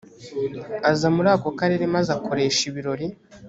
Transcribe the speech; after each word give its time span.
aza 0.91 1.07
muri 1.15 1.29
ako 1.35 1.47
karere 1.59 1.83
maze 1.95 2.09
akoresha 2.17 2.61
ibirori 2.69 3.07